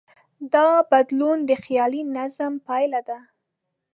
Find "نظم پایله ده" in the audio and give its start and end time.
2.15-3.19